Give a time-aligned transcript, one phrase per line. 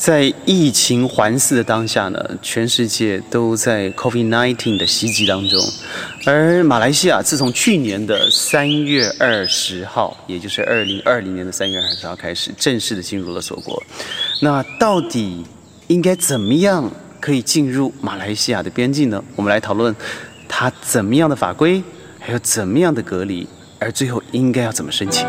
[0.00, 5.62] 在疫情环伺的当下呢，全世界都在 COVID-19 的袭击当中，
[6.24, 13.82] 而马来西亚自从去年的三月二十号，也就是二零二零年的三月二十号开始，正式的进入了锁国。
[14.40, 15.44] 那到底
[15.88, 16.90] 应该怎么样
[17.20, 19.22] 可以进入马来西亚的边境呢？
[19.36, 19.94] 我们来讨论
[20.48, 21.84] 它怎么样的法规，
[22.18, 23.46] 还有怎么样的隔离，
[23.78, 25.26] 而最后应该要怎么申请。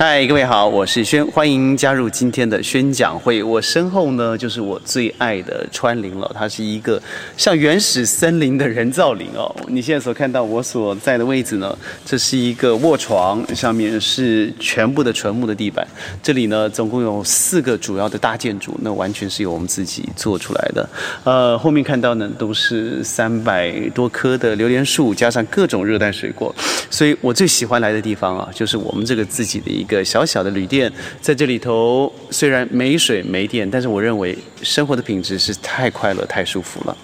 [0.00, 3.42] 嗨，各位好，我是轩，欢迎加入今天的宣讲会。
[3.42, 7.02] 我身后呢，就是我最爱的川林了，它是一个
[7.36, 9.52] 像原始森林的人造林哦。
[9.66, 15.84] 你现在所看到我所在的位置呢，这是一个卧床，上面是全部的纯木的地板。
[16.22, 20.88] 这里呢，总共有四个主要的大建筑，那完全是由我们自己做出来的。
[21.24, 26.54] 呃，后面看到呢，都是三百多棵的榴莲树，加上各种热带水果。
[26.88, 36.94] 所以我最喜欢来的地方啊，就是我们这个自己的一一个小小的旅店，在这里头虽然没水没电，但是我认为生活的品质是太快乐、太舒服了。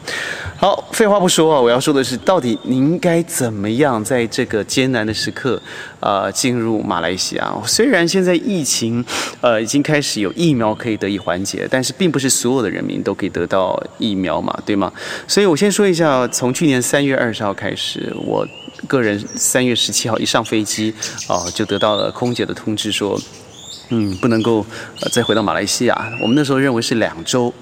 [0.55, 5.61] 好，废话不说啊，我要说的是，到底您该怎么样在这个艰难的时刻，
[6.01, 7.55] 呃，进入马来西亚？
[7.67, 9.03] 虽然现在疫情，
[9.41, 14.93] 呃，已经开始有疫苗可以得以缓解，但是并不是所有的人民都可以得到疫苗嘛，对吗？
[15.27, 18.47] 所以我先说一下，从去年三月二十号开始，我。
[18.87, 20.95] 个人三月十七号一上飞机，
[21.29, 23.19] 啊，就得到了空姐的通知说，
[23.91, 24.65] 嗯，不能够
[25.13, 26.13] 再回到马来西亚。
[26.21, 27.53] 我们那时候认为是两周，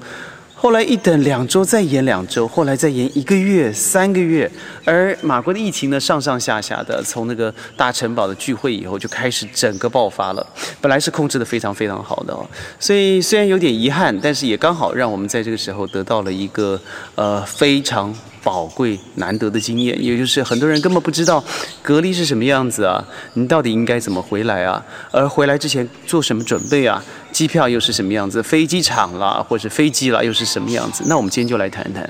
[0.55, 4.51] 后来一等两周，再延两周，后来再延一个月、三个月。
[4.85, 10.47] 而马国的疫情呢，上上下下的，从那个大城堡的聚会以后就开始整个爆发了。
[10.81, 12.37] 本来是控制的非常非常好的，
[12.79, 16.81] 所以虽然有点遗憾，但是也刚好让我们在这个时候得到了一个
[17.17, 18.15] 呃非常。
[18.43, 21.43] 宝贵难得的经验，也就是很多人根本不知道
[21.83, 24.85] 隔离是什么样子啊，你到底应该怎么回来啊？
[25.11, 27.03] 而回来之前做什么准备啊？
[27.31, 28.43] 机票又是什么样子？
[28.43, 31.05] 飞机场啦，或者飞机啦，又是什么样子？
[31.07, 32.09] 那我们今天就来谈谈。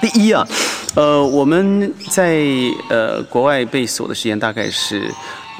[0.00, 0.46] 第一啊，
[0.94, 2.44] 呃，我们在
[2.88, 5.10] 呃国外被锁的时间大概是。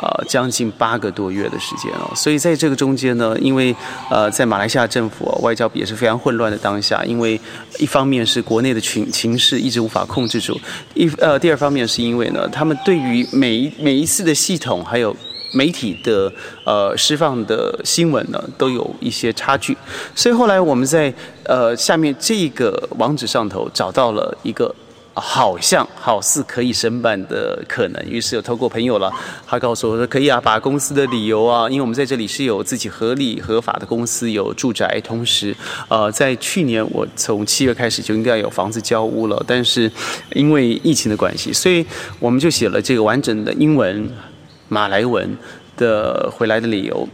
[0.04, 3.74] 呃，将近八个多月的时间哦，所以在这个中间呢，因为
[4.10, 7.40] 呃，在马来西亚政府外交也是非常混乱的当下，因为
[7.78, 10.60] 一方面是国内的情情势一直无法控制住，
[10.92, 15.16] 一呃，第二方面是因为呢，他们对于每一每一次的系统还有
[15.54, 16.30] 媒体的
[16.66, 19.74] 呃释放的新闻呢，都有一些差距，
[20.14, 21.10] 所以后来我们在
[21.44, 24.74] 呃下面这个网址上头找到了一个。
[25.14, 29.12] 好像好似可以申办的可能，于是有透过朋友了，
[29.46, 35.56] 他告诉我说可以啊，把公司的理由啊，因为我们在这里是有自己合理合法的公司，有住宅，同时，
[35.88, 39.90] 呃，在去年我从七月开始就应该有房子交屋了，但是
[40.32, 41.86] 因为疫情的关系，所以
[42.18, 44.10] 我们就写了这个完整的英文、
[44.68, 45.36] 马来文
[45.76, 47.08] 的回来的理由。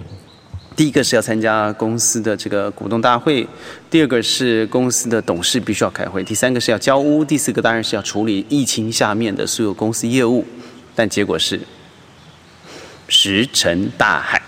[0.80, 3.46] 第一个是要参加公司的这个股东大会，
[3.90, 10.42] 第二个是公司的董事必须要开会，第三个是要交屋，第四个当然是要处理疫情下面的所有公司业务，
[10.94, 11.60] 但结果是。
[13.10, 14.40] 石沉大海，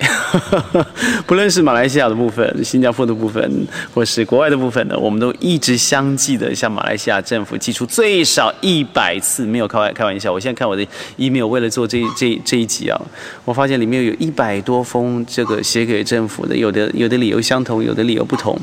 [1.27, 10.33] 不论是马来西亚的部分、新加坡的部分，或是国外的部分呢，我们都一直相继的向马来西亚政府寄出最少一百次，没有开玩开玩笑。
[10.33, 10.87] 我现在看我的
[11.17, 12.99] email，为了做这这这一集啊，
[13.45, 18.56] 我发现里面有一百多封这个写给政府的，有的有的理由相同，有的理由不同。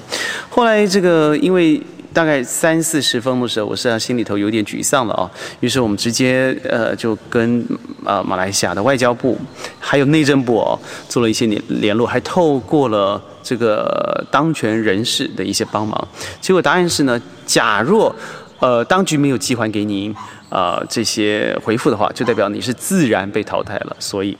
[0.49, 1.81] 后来这个因为。
[2.19, 5.23] 大概三四十分的时候，我实际上心里头有点沮丧了啊。
[5.61, 7.65] 于是我们直接呃就跟
[8.03, 9.39] 呃马来西亚的外交部
[9.79, 16.07] 还有内政部哦做了一些联联络，还透过了这个当权人士的一些帮忙。
[16.41, 18.13] 结果答案是呢，假若
[18.59, 20.13] 呃当局没有寄还给您
[20.49, 23.95] 啊这些回复的话，就代表你是自然被淘汰了。
[23.97, 24.37] 所以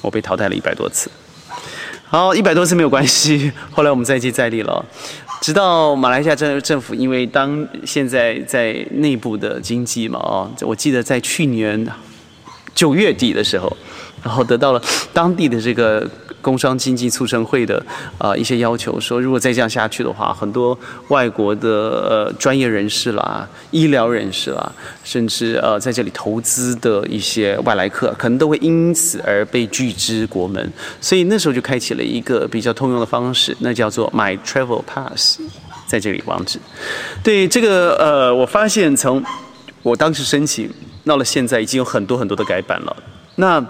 [0.00, 1.10] 我被淘汰了一百多次。
[2.08, 3.52] 好，一百多次没有关系。
[3.70, 4.82] 后来我们再接再厉了。
[5.40, 11.86] 直到马来西亚政政府，因为当现在在内部的经济嘛，哦，我记得在去年
[12.74, 13.74] 九月底的时候，
[14.22, 16.08] 然后得到了当地的这个。
[16.40, 17.82] 工商经济促成会的
[18.18, 20.78] 啊一些要求说，如果再这样下去的话，很多
[21.08, 24.72] 外国的呃专业人士啦、医疗人士啦，
[25.04, 30.72] 甚至呃在这里投资的一些外来客，可能都会因此而被拒之国门。
[31.00, 35.40] 所以那时候就开启了一个比较通用的方式，那叫做 My Travel Pass，
[35.86, 36.58] 在这里网址。
[37.22, 39.22] 对这个呃，我发现从
[39.82, 40.70] 我当时申请
[41.04, 42.96] 到了现在，已经有很多很多的改版了。
[43.36, 43.64] 那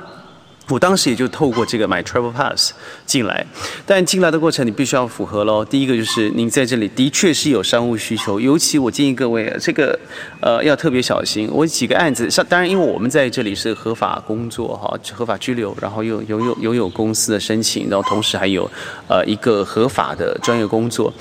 [0.71, 2.73] 我当时也就透过这个买 Travel Pass
[3.05, 3.45] 进来，
[3.85, 5.65] 但进来的过程你必须要符合喽。
[5.65, 9.99] 第一个就是您在这里的确是有商务需求，尤其我建议各位这个
[10.41, 11.49] 呃要特别小心。
[11.53, 18.71] 我几个案子，像当然因为我们在这里是合法工作哈，合法居留，然后又拥有拥有公司的申请，然后同时还有
[19.09, 21.13] 呃一个合法的专业工作，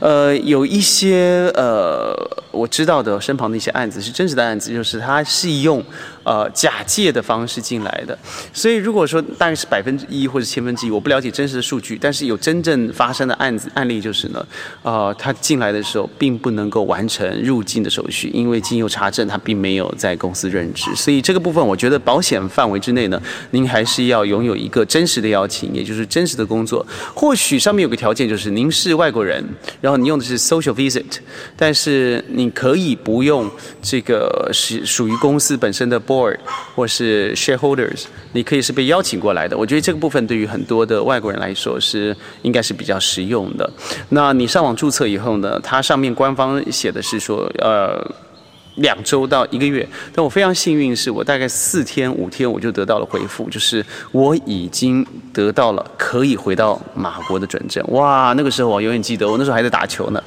[0.00, 2.14] 呃有一些呃
[2.50, 5.82] 我知道的身旁的一些案子是真实的案子，就是他是用。
[6.24, 8.18] 呃，假借的方式进来的，
[8.52, 14.46] 所以如果说大概是百分之一或者千分之一，我不了解真实的数据，但是有真正发生的案子案例就是呢，
[14.82, 26.86] 呃，他进来的时候并不能够完成入境的手续，因为经由查证他并没有在公司任职，所以这个部分我觉得保险范围之内呢，您还是要拥有一个真实的邀请，也就是真实的工作。
[27.14, 29.44] 或许上面有个条件就是您是外国人，
[29.80, 31.18] 然后你用的是 social visit，
[31.56, 33.50] 但是你可以不用
[33.82, 36.36] 这个是属于公司本身的 board。
[36.74, 39.58] 或是 shareholders，你可以是被邀请过来的。
[39.58, 43.68] 我觉得这个部分对于很多的外国人来说是应该是比较实用的。
[44.10, 48.00] 那你上网注册以后呢，它上面官方写的是说，呃。
[48.78, 57.84] 两周到一个月，但我非常幸运，是我大概四天五天我就得到了回复，就是我已经得到了可以回到马国的准证。
[57.88, 60.22] 哇，那个时候我永远记得，我那时候还在打球呢，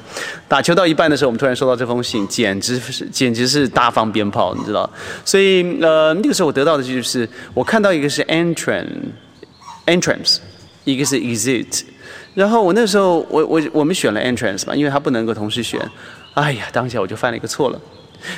[0.48, 4.88] 打球到一半的时候，我们突然收到这封信，简直是简直是大放鞭炮，你知道？
[5.24, 10.38] 所以呃，那个时候我得到的就是我看到一个是 entrance，entrance，
[10.84, 11.82] 一个是 exit，
[12.34, 15.80] 然后我那时候我我我们选了 entrance 嘛，因为他不能够同时选。
[16.34, 17.78] 哎呀，当下我就犯了一个错了。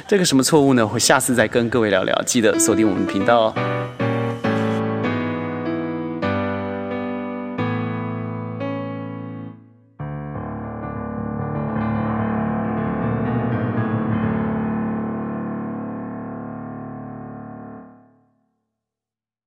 [0.07, 0.89] 这个什么错误呢？
[0.93, 4.04] 我下次再跟各位聊聊，记得锁定我们频道哦。